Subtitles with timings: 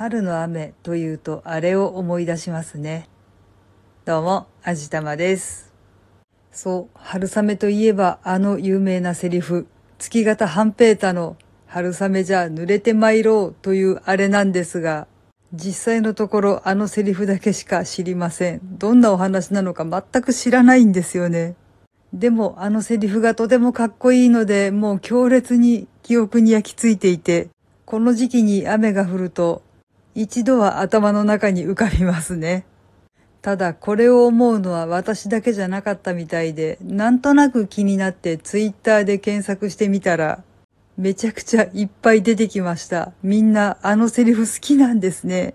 [0.00, 3.08] 春の雨というとあれを思い出しますね。
[4.04, 5.72] どうも、あじたまです。
[6.52, 9.66] そう、春雨といえばあの有名なセリフ、
[9.98, 15.08] 月形半平太の春雨じゃ濡れて参ろうというあれなんですが、
[15.52, 18.60] 実際のところあのセリフだけしか知りません。
[18.78, 21.56] どんなお話なのか全く知らないんですよね。
[22.12, 27.48] でもあのセリフがとてもかっこいいので、もう強烈に記憶に焼き付いていて、
[27.84, 29.66] この時期に雨が降ると、
[30.20, 32.64] 一度は頭の中に浮かびますね。
[33.40, 40.42] ただこれを思うのは私だけじゃなかったみたいで、なんとなく気になってツイッターで検索してみたら、
[40.96, 43.12] めちゃくちゃいっぱい出てきました。
[43.22, 45.54] みんなあのセリフ好きなんですね。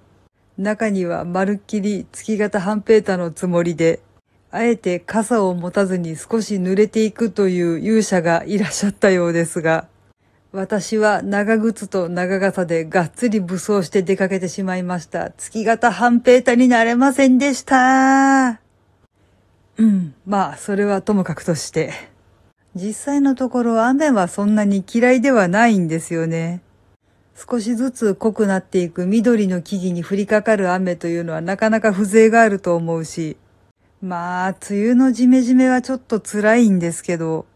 [0.57, 3.99] 中にはまるっきり月形半平太のつもりで、
[4.49, 9.89] あえて傘を持たずに少し濡れていくという勇者がいらっしゃったようですが、
[10.55, 15.31] 私は長靴と長傘でがっつり武装して出かけてしまいました。
[15.31, 18.61] 月形半平太になれませんでした。
[19.77, 21.91] うん、まあ、それはともかくとして。
[22.75, 26.61] 実際のところ雨はそんなに嫌いではないんですよね。
[27.35, 33.37] 少しずつ濃くなっていく緑の木々に降りかかる雨というのはなかなか風情があると思うし、
[34.03, 37.47] まあ、梅雨のジメジメはちょっと辛いんですけど、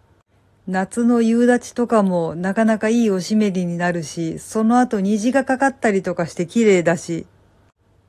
[0.67, 7.25] 夏の夕立とかもなかなかいいおしめりになるし、その後虹がかかったりとかして綺麗だし、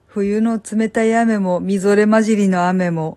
[0.09, 3.17] 冬の冷たい雨もみぞれ混じりの雨も、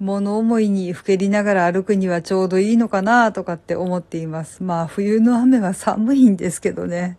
[0.00, 4.62] 物思いにふけりながら歩くにはちょうどいいのかなとかって思っています。
[4.62, 7.18] まあ冬の雨は寒いんですけどね。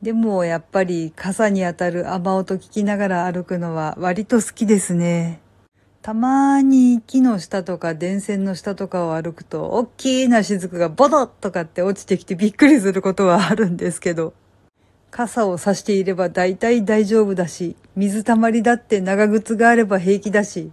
[0.00, 5.40] でもやっぱり傘に当たる雨音聞きながら歩くのは割と好きですね。
[6.04, 14.34] たまに木の下とか電線の下とかを歩くと、大きな雫がボドッとかって落ちてきてびっくりすることはあるんですけど、
[15.10, 20.72] 傘を差していれば大体大丈夫だし、水たまりだって長靴があれば平気だし、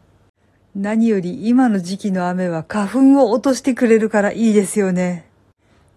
[0.76, 5.30] 何より今の時期の雨は花粉を落としてくれるからいいですよね。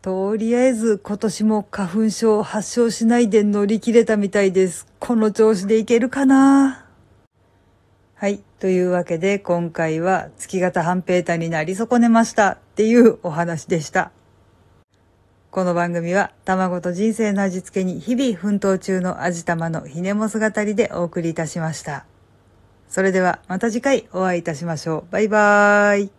[0.00, 4.86] とりあえず今年も花粉症発症しないで乗り切れたみたいです。
[5.00, 6.83] この調子でいけるかな？
[8.16, 8.42] はい。
[8.60, 14.12] というわけで今回は月型半平太になり損ねましたっていうお話でした。
[15.50, 22.06] この番組は卵と人生の味付けに日々奮闘中の味玉のひねもす語りでお送りいたしました。
[22.88, 25.12] それではまた次回お会いいたしましょう。
[25.12, 26.14] バイバーイ。